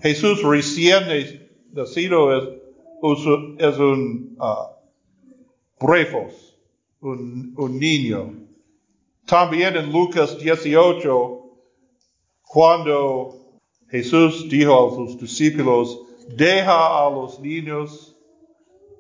Jesús 0.01 0.41
recién 0.43 1.03
nacido 1.73 2.35
es 2.35 3.77
un 3.77 4.35
uh, 4.39 5.85
brefos, 5.85 6.57
un, 7.01 7.79
niño. 7.79 8.33
También 9.25 9.75
en 9.75 9.91
Lucas 9.91 10.37
18, 10.39 11.41
cuando 12.43 13.59
Jesús 13.89 14.49
dijo 14.49 14.87
a 14.87 14.95
sus 14.95 15.19
discípulos, 15.19 15.99
deja 16.35 17.05
a 17.05 17.09
los 17.09 17.39
niños 17.39 18.15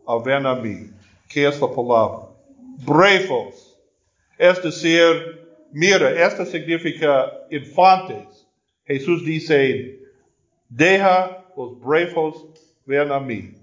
a 0.05 0.17
ven 0.17 0.45
a 0.45 0.55
mí. 0.55 0.91
¿Qué 1.27 1.47
es 1.47 1.59
la 1.59 1.67
palabra? 1.67 2.27
Brefos. 2.85 3.79
Es 4.37 4.61
decir, 4.61 5.47
mira, 5.71 6.11
esto 6.27 6.45
significa 6.45 7.31
infantes. 7.49 8.47
Jesús 8.85 9.23
dice, 9.23 10.00
deja 10.71 11.45
los 11.55 11.79
brefos, 11.79 12.45
ven 12.85 13.11
a 13.11 13.19
mí. 13.19 13.53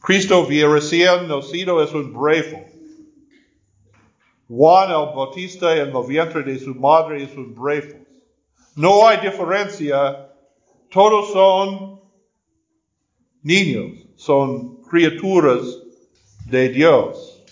Cristo 0.00 0.46
recién 0.48 1.28
nacido 1.28 1.82
es 1.82 1.92
un 1.92 2.12
brefo. 2.12 2.64
Juan 4.48 4.90
el 4.90 5.14
Bautista 5.14 5.76
en 5.76 5.94
el 5.94 6.06
vientre 6.06 6.42
de 6.42 6.58
su 6.58 6.74
madre 6.74 7.24
es 7.24 7.36
un 7.36 7.54
brefo. 7.54 7.96
No 8.76 9.06
hay 9.06 9.18
diferencia. 9.18 10.28
Todos 10.90 11.32
son 11.32 12.00
niños, 13.42 14.06
son 14.16 14.82
criaturas 14.82 15.78
de 16.46 16.68
Dios. 16.68 17.42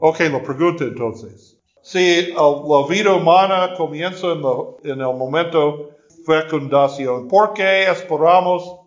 Ok, 0.00 0.20
lo 0.30 0.42
pregunto 0.42 0.84
entonces. 0.84 1.58
Si 1.82 2.32
la 2.32 2.86
vida 2.88 3.14
humana 3.14 3.74
comienza 3.76 4.32
en, 4.32 4.42
en 4.84 5.00
el 5.00 5.16
momento 5.16 5.95
fecundación, 6.26 7.28
¿por 7.28 7.54
qué 7.54 7.88
esperamos 7.88 8.80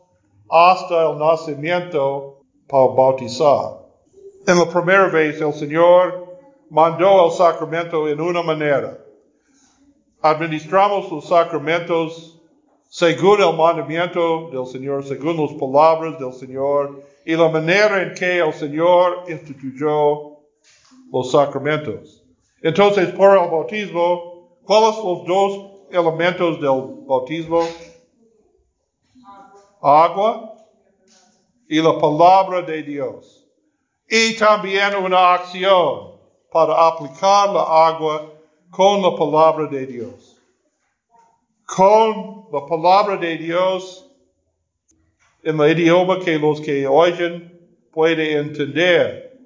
hasta 0.50 1.12
el 1.12 1.20
nacimiento 1.20 2.42
para 2.68 2.88
bautizar. 2.88 3.80
En 4.48 4.58
la 4.58 4.66
primera 4.66 5.08
vez 5.08 5.40
el 5.40 5.54
Señor 5.54 6.38
mandó 6.70 7.26
el 7.26 7.32
sacramento 7.32 8.08
en 8.08 8.20
una 8.20 8.42
manera. 8.42 8.98
Administramos 10.22 11.12
los 11.12 11.28
sacramentos 11.28 12.42
según 12.90 13.42
el 13.42 13.56
mandamiento 13.56 14.50
del 14.50 14.66
Señor, 14.66 15.06
según 15.06 15.38
las 15.38 15.54
palabras 15.54 16.20
del 16.20 16.34
Señor 16.34 17.04
y 17.26 17.36
la 17.36 17.50
manera 17.50 18.02
en 18.02 18.14
que 18.16 18.40
el 18.40 18.54
Señor 18.54 19.26
instituyó 19.30 20.40
los 21.12 21.32
sacramentos. 21.32 22.24
Entonces, 22.62 23.10
por 23.10 23.38
el 23.38 23.50
bautismo, 23.50 24.58
¿cuáles 24.64 24.98
los 24.98 25.26
dos 25.26 25.69
elementos 25.92 26.60
del 26.60 27.06
bautismo? 27.08 27.62
Agua 29.82 30.56
y 31.68 31.82
la 31.82 31.98
palabra 31.98 32.62
de 32.62 32.84
Dios. 32.84 33.46
Y 34.08 34.36
también 34.38 34.96
una 34.96 35.36
acción 35.36 36.20
para 36.52 36.88
aplicar 36.88 37.50
la 37.50 37.88
agua 37.88 38.34
con 38.72 39.02
la 39.02 39.16
palabra 39.16 39.68
de 39.68 39.86
Dios. 39.86 40.36
con 41.76 42.48
la 42.52 42.66
palabra 42.66 43.16
de 43.18 43.38
Dios 43.38 44.10
en 45.44 45.60
el 45.60 45.80
idioma 45.80 46.20
que 46.20 46.40
los 46.40 46.60
que 46.60 46.88
oyen 46.88 47.60
puede 47.92 48.38
entender. 48.38 49.38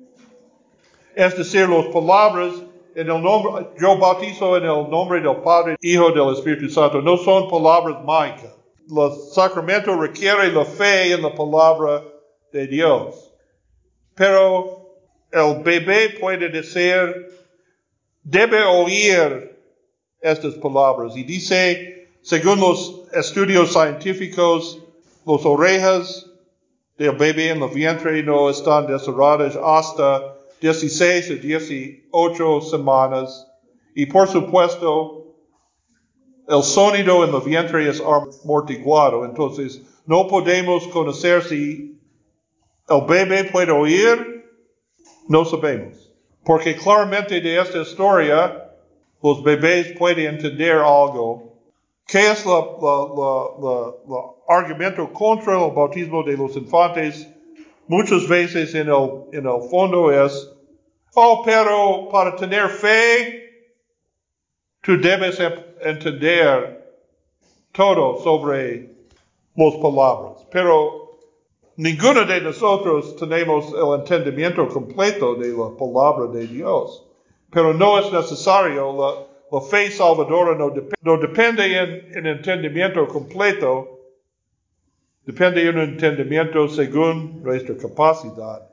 Es 1.16 1.38
decir, 1.38 1.68
las 1.68 1.88
palabras 1.88 2.54
en 2.96 3.10
el 3.10 3.22
nombre, 3.22 3.68
yo 3.80 3.98
bautizo 3.98 4.58
en 4.58 4.64
el 4.64 4.90
nombre 4.90 5.22
del 5.22 5.38
Padre, 5.38 5.76
Hijo 5.82 6.12
del 6.12 6.34
Espíritu 6.34 6.70
Santo, 6.70 7.02
no 7.02 7.18
son 7.18 7.50
palabras 7.50 8.04
mágicas. 8.04 8.56
Los 8.88 9.34
sacramentos 9.34 9.98
requieren 9.98 10.54
la 10.54 10.66
fe 10.66 11.14
en 11.14 11.22
la 11.22 11.34
palabra 11.34 12.04
de 12.52 12.68
Dios. 12.68 13.34
Pero 14.16 14.96
el 15.32 15.64
bebé 15.64 16.10
puede 16.20 16.50
decir, 16.50 17.28
debe 18.24 18.64
oír 18.64 19.58
estas 20.22 20.54
palabras. 20.56 21.16
Y 21.16 21.24
dice, 21.24 22.10
según 22.22 22.60
los 22.60 23.04
estudios 23.14 23.74
científicos, 23.74 24.80
las 25.26 25.46
orejas 25.46 26.30
del 26.98 27.12
bebé 27.12 27.50
en 27.50 27.64
el 27.64 27.70
vientre 27.70 28.22
no 28.24 28.50
están 28.50 28.88
desarrolladas 28.88 29.58
hasta 29.62 30.33
16 30.64 31.30
o 31.30 31.36
18 31.36 32.62
semanas. 32.62 33.46
Y 33.96 34.06
por 34.06 34.30
supuesto, 34.30 35.36
el 36.48 36.64
sonido 36.64 37.26
en 37.26 37.36
el 37.36 37.42
vientre 37.42 37.90
es 37.90 38.02
amortiguado. 38.02 39.26
Entonces, 39.26 39.82
no 40.06 40.26
podemos 40.30 40.88
conocer 40.88 41.44
si 41.44 42.00
el 42.88 43.02
bebé 43.06 43.44
puede 43.44 43.74
oír. 43.74 44.46
No 45.28 45.44
sabemos. 45.44 46.10
Porque 46.46 46.78
claramente 46.78 47.42
de 47.42 47.60
esta 47.60 47.82
historia, 47.82 48.72
los 49.22 49.44
bebés 49.44 49.98
pueden 49.98 50.36
entender 50.36 50.78
algo. 50.78 51.60
¿Qué 52.08 52.32
es 52.32 52.46
el 52.46 52.52
argumento 54.48 55.12
contra 55.12 55.62
el 55.62 55.74
bautismo 55.74 56.24
de 56.24 56.38
los 56.38 56.56
infantes? 56.56 57.28
Muchas 57.88 58.26
veces 58.30 58.74
en 58.76 58.88
el, 58.88 59.24
en 59.34 59.46
el 59.46 59.70
fondo 59.70 60.10
es 60.10 60.53
Oh, 61.16 61.44
pero 61.46 62.10
para 62.12 62.36
tener 62.36 62.70
fe, 62.70 63.44
tú 64.82 65.00
debes 65.00 65.40
entender 65.82 66.84
todo 67.72 68.20
sobre 68.24 68.90
las 69.56 69.76
palabras. 69.76 70.48
Pero 70.52 71.20
ninguno 71.78 72.26
de 72.26 72.42
nosotros 72.42 73.16
tenemos 73.18 73.72
el 73.74 74.00
entendimiento 74.00 74.68
completo 74.68 75.36
de 75.36 75.50
la 75.50 75.78
palabra 75.78 76.28
de 76.34 76.48
Dios. 76.48 77.08
Pero 77.52 77.76
no 77.76 78.00
es 78.00 78.12
necesario, 78.12 79.28
la, 79.52 79.62
fe 79.62 79.92
salvadora 79.92 80.56
no, 80.56 81.18
depende 81.18 81.78
en, 81.78 82.18
en 82.18 82.26
entendimiento 82.26 83.08
completo, 83.08 84.00
depende 85.24 85.70
en 85.70 85.78
entendimiento 85.78 86.68
según 86.68 87.44
nuestra 87.44 87.78
capacidad. 87.78 88.73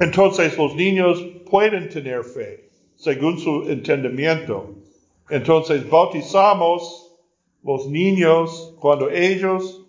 Entonces 0.00 0.56
los 0.56 0.74
niños 0.74 1.22
pueden 1.50 1.90
tener 1.90 2.24
fe 2.24 2.70
según 2.96 3.38
su 3.38 3.68
entendimiento. 3.68 4.74
Entonces 5.28 5.88
bautizamos 5.88 7.14
los 7.62 7.86
niños 7.86 8.74
cuando 8.80 9.10
ellos, 9.10 9.86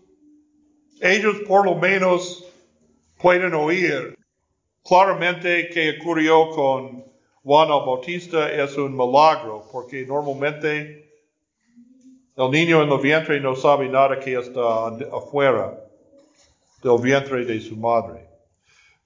ellos 1.00 1.38
por 1.47 1.65
lo 1.65 1.76
menos 1.76 2.45
pueden 3.21 3.54
oír. 3.54 4.17
Claramente 4.84 5.69
que 5.69 5.97
ocurrió 6.02 6.50
con 6.50 7.06
Juan 7.43 7.69
el 7.69 7.86
Bautista 7.86 8.52
es 8.52 8.78
un 8.78 8.95
milagro, 8.95 9.63
porque 9.71 10.06
normalmente 10.06 11.10
el 12.36 12.52
niño 12.52 12.84
en 12.84 12.91
el 12.91 13.00
vientre 13.00 13.39
no 13.39 13.56
sabe 13.56 13.88
nada 13.88 14.19
que 14.19 14.34
está 14.34 14.88
afuera 15.13 15.80
del 16.84 17.00
vientre 17.02 17.45
de 17.45 17.62
su 17.62 17.78
madre. 17.78 18.31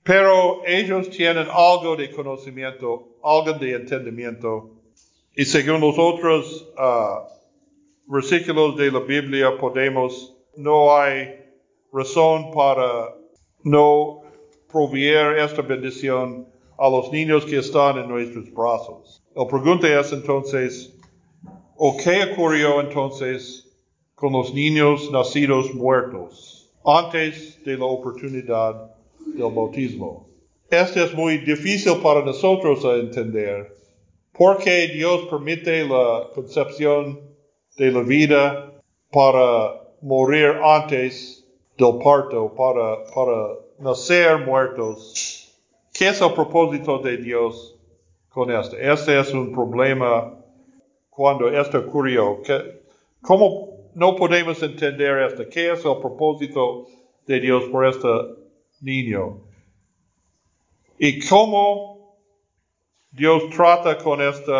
Pero 0.06 0.62
ellos 0.68 1.10
tienen 1.10 1.48
algo 1.52 1.96
de 1.96 2.12
conocimiento, 2.12 3.18
algo 3.24 3.54
de 3.54 3.74
entendimiento. 3.74 4.70
Y 5.36 5.46
según 5.46 5.82
los 5.82 5.98
otros 5.98 6.70
uh, 6.78 8.14
versículos 8.14 8.78
de 8.78 8.92
la 8.92 9.00
Biblia 9.00 9.58
podemos, 9.58 10.38
no 10.58 10.96
hay 10.96 11.44
razón 11.92 12.52
para 12.52 13.16
no 13.64 14.22
proveer 14.72 15.40
esta 15.40 15.64
bendición 15.64 16.48
a 16.78 16.88
los 16.88 17.12
niños 17.12 17.44
que 17.44 17.58
están 17.58 17.98
en 17.98 18.08
nuestros 18.08 18.54
brazos. 18.54 19.24
La 19.36 19.48
pregunta 19.48 19.88
es 19.88 20.14
entonces, 20.14 20.96
¿o 21.78 21.98
qué 21.98 22.32
ocurrió 22.32 22.80
entonces 22.80 23.76
con 24.14 24.34
los 24.34 24.54
niños 24.54 25.10
nacidos 25.12 25.74
muertos 25.74 26.72
antes 26.86 27.64
de 27.66 27.76
la 27.76 27.86
oportunidad 27.86 28.95
del 29.26 29.52
bautismo. 29.52 30.28
Esto 30.70 31.04
es 31.04 31.14
muy 31.14 31.40
difícil 31.40 31.98
para 32.02 32.24
nosotros 32.24 32.84
entender. 32.86 33.76
porque 34.38 34.90
Dios 34.90 35.28
permite 35.30 35.88
la 35.88 36.28
concepción 36.34 37.22
de 37.78 37.92
la 37.92 38.02
vida 38.02 38.74
para 39.10 39.82
morir 40.02 40.60
antes 40.62 41.46
del 41.78 42.00
parto, 42.04 42.54
para, 42.54 43.04
para 43.14 43.48
nacer 43.80 44.40
muertos? 44.40 45.54
¿Qué 45.94 46.10
es 46.10 46.22
el 46.22 46.34
propósito 46.34 47.00
de 47.00 47.18
Dios 47.18 47.78
con 48.30 48.52
esto? 48.52 48.76
Este 48.78 49.20
es 49.20 49.34
un 49.34 49.54
problema 49.54 50.34
cuando 51.10 51.48
esto 51.50 51.80
ocurrió. 51.80 52.42
¿Cómo 53.22 53.90
no 53.94 54.16
podemos 54.16 54.62
entender 54.62 55.20
esto? 55.24 55.44
¿Qué 55.50 55.72
es 55.72 55.86
el 55.86 55.98
propósito 55.98 56.88
de 57.26 57.40
Dios 57.40 57.64
por 57.72 57.88
esta 57.88 58.28
niño. 58.86 59.42
Y 61.00 61.20
cómo 61.28 62.18
Dios 63.12 63.50
trata 63.50 63.98
con 63.98 64.22
este 64.22 64.52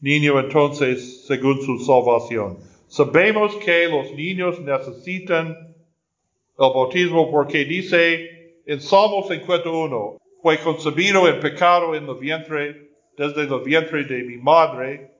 niño 0.00 0.38
entonces 0.38 1.26
según 1.26 1.60
su 1.62 1.78
salvación. 1.80 2.58
Sabemos 2.88 3.56
que 3.56 3.88
los 3.88 4.12
niños 4.12 4.60
necesitan 4.60 5.48
el 5.48 6.70
bautismo 6.72 7.30
porque 7.30 7.64
dice 7.64 8.62
en 8.66 8.80
Salmo 8.80 9.26
51, 9.28 10.18
fue 10.40 10.58
concebido 10.58 11.26
en 11.28 11.40
pecado 11.40 11.94
en 11.94 12.08
el 12.08 12.14
vientre, 12.14 12.90
desde 13.16 13.42
el 13.42 13.60
vientre 13.60 14.04
de 14.04 14.22
mi 14.22 14.36
madre. 14.36 15.10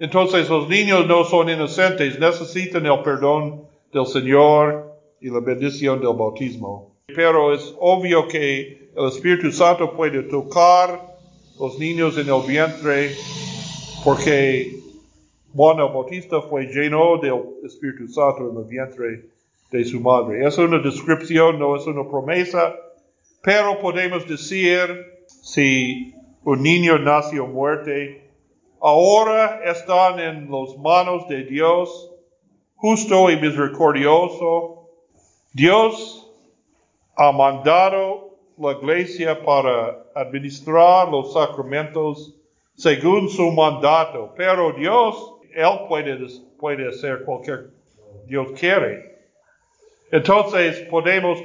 Entonces 0.00 0.48
los 0.48 0.68
niños 0.68 1.06
no 1.06 1.24
son 1.24 1.50
inocentes, 1.50 2.18
necesitan 2.18 2.86
el 2.86 3.02
perdón 3.02 3.68
del 3.92 4.06
Señor 4.06 4.83
y 5.24 5.30
la 5.30 5.40
bendición 5.40 6.00
del 6.00 6.14
bautismo. 6.14 6.92
Pero 7.06 7.54
es 7.54 7.74
obvio 7.80 8.28
que 8.28 8.90
el 8.94 9.08
Espíritu 9.08 9.50
Santo 9.50 9.96
puede 9.96 10.22
tocar 10.24 11.16
los 11.58 11.78
niños 11.78 12.18
en 12.18 12.28
el 12.28 12.42
vientre 12.46 13.12
porque 14.04 14.70
Juan 15.54 15.78
el 15.78 15.88
Bautista 15.94 16.42
fue 16.42 16.66
lleno 16.66 17.16
del 17.22 17.40
Espíritu 17.64 18.06
Santo 18.06 18.50
en 18.50 18.56
el 18.58 18.64
vientre 18.64 19.30
de 19.70 19.84
su 19.86 19.98
madre. 19.98 20.46
Es 20.46 20.58
una 20.58 20.78
descripción, 20.78 21.58
no 21.58 21.74
es 21.74 21.86
una 21.86 22.06
promesa, 22.06 22.74
pero 23.42 23.78
podemos 23.80 24.28
decir 24.28 25.24
si 25.26 26.14
un 26.44 26.62
niño 26.62 26.98
nació 26.98 27.46
muerte, 27.46 28.28
ahora 28.78 29.62
están 29.64 30.20
en 30.20 30.50
las 30.50 30.76
manos 30.76 31.26
de 31.28 31.44
Dios, 31.44 32.10
justo 32.74 33.30
y 33.30 33.40
misericordioso, 33.40 34.83
Dios 35.54 36.28
ha 37.16 37.30
mandado 37.30 38.36
la 38.58 38.72
iglesia 38.72 39.40
para 39.44 40.04
administrar 40.12 41.08
los 41.08 41.32
sacramentos 41.32 42.34
según 42.74 43.28
su 43.28 43.52
mandato, 43.52 44.34
pero 44.36 44.72
Dios, 44.72 45.14
Él 45.54 45.86
puede, 45.88 46.18
puede 46.58 46.88
hacer 46.88 47.22
cualquier 47.24 47.70
Dios 48.26 48.48
quiere. 48.58 49.14
Entonces 50.10 50.80
podemos 50.90 51.38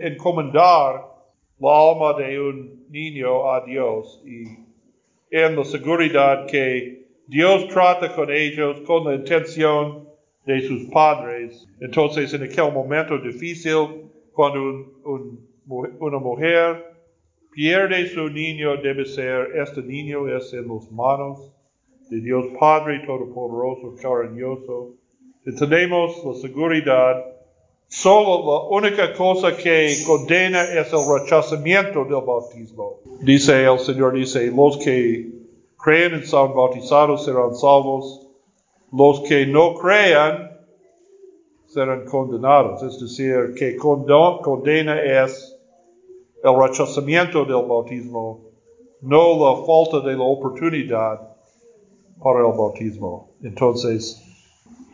encomendar 0.00 1.04
la 1.58 1.90
alma 1.90 2.12
de 2.12 2.38
un 2.38 2.86
niño 2.88 3.50
a 3.50 3.64
Dios 3.64 4.22
y 4.24 4.44
en 5.28 5.56
la 5.56 5.64
seguridad 5.64 6.46
que 6.46 7.04
Dios 7.26 7.66
trata 7.66 8.14
con 8.14 8.30
ellos 8.30 8.82
con 8.86 9.06
la 9.06 9.14
intención 9.16 10.05
de 10.46 10.62
sus 10.62 10.84
padres. 10.90 11.66
Entonces, 11.80 12.32
en 12.32 12.44
aquel 12.44 12.72
momento 12.72 13.18
difícil, 13.18 14.10
cuando 14.32 14.60
una 15.66 16.18
mujer 16.18 16.84
pierde 17.50 18.08
su 18.08 18.28
niño, 18.28 18.76
debe 18.76 19.04
ser, 19.04 19.56
este 19.56 19.82
niño 19.82 20.28
es 20.28 20.52
en 20.54 20.68
las 20.68 20.90
manos 20.92 21.52
de 22.08 22.20
Dios 22.20 22.46
Padre 22.60 23.02
Todopoderoso, 23.04 23.96
cariñoso. 24.00 24.94
Y 25.44 25.54
tenemos 25.56 26.24
la 26.24 26.34
seguridad, 26.34 27.24
solo 27.88 28.44
la 28.46 28.76
única 28.76 29.12
cosa 29.14 29.56
que 29.56 29.96
condena 30.06 30.62
es 30.62 30.92
el 30.92 31.00
rechazamiento 31.20 32.04
del 32.04 32.24
bautismo. 32.24 33.00
Dice 33.20 33.64
el 33.64 33.78
Señor, 33.80 34.14
dice, 34.14 34.52
los 34.54 34.76
que 34.78 35.28
creen 35.76 36.20
y 36.22 36.26
son 36.26 36.54
bautizados 36.54 37.24
serán 37.24 37.54
salvos 37.54 38.25
los 38.92 39.20
que 39.20 39.46
no 39.46 39.74
crean 39.74 40.58
serán 41.66 42.04
condenados. 42.04 42.82
Es 42.82 43.00
decir, 43.00 43.54
que 43.56 43.76
condena 43.76 45.00
es 45.00 45.56
el 46.42 46.60
rechazamiento 46.60 47.44
del 47.44 47.66
bautismo, 47.66 48.50
no 49.00 49.36
la 49.38 49.66
falta 49.66 50.06
de 50.06 50.16
la 50.16 50.22
oportunidad 50.22 51.20
para 52.22 52.40
el 52.40 52.56
bautismo. 52.56 53.30
Entonces, 53.42 54.22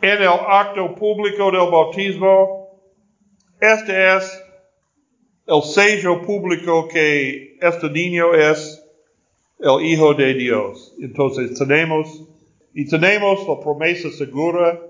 en 0.00 0.22
el 0.22 0.28
acto 0.28 0.94
público 0.94 1.50
del 1.50 1.70
bautismo, 1.70 2.68
este 3.61 4.16
es 4.16 4.42
el 5.46 5.62
sello 5.62 6.22
público 6.22 6.88
que 6.88 7.59
este 7.61 7.90
niño 7.90 8.35
es 8.35 8.83
el 9.61 9.85
Hijo 9.85 10.14
de 10.14 10.35
Dios. 10.35 10.94
Entonces 11.00 11.57
tenemos, 11.59 12.24
y 12.75 12.87
tenemos 12.87 13.47
la 13.47 13.61
promesa 13.61 14.11
segura, 14.11 14.81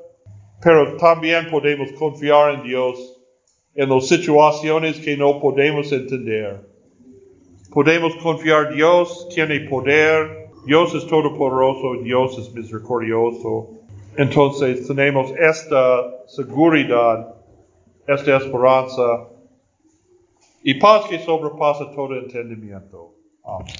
pero 0.62 0.96
también 0.96 1.48
podemos 1.50 1.90
confiar 1.92 2.54
en 2.54 2.62
Dios 2.62 3.18
en 3.74 3.88
las 3.88 4.06
situaciones 4.06 5.00
que 5.00 5.16
no 5.16 5.40
podemos 5.40 5.90
entender. 5.92 6.68
Podemos 7.72 8.14
confiar 8.16 8.68
en 8.68 8.76
Dios 8.76 9.28
tiene 9.34 9.60
poder, 9.60 10.50
Dios 10.66 10.94
es 10.94 11.06
todopoderoso, 11.06 12.02
Dios 12.02 12.38
es 12.38 12.52
misericordioso. 12.54 13.70
Entonces 14.16 14.86
tenemos 14.86 15.32
esta 15.38 16.26
seguridad, 16.26 17.34
esta 18.06 18.36
esperanza 18.36 19.28
y 20.62 20.74
paz 20.74 21.06
que 21.08 21.18
sobrepasa 21.18 21.90
todo 21.92 22.14
entendimiento. 22.14 23.14
Amén. 23.42 23.74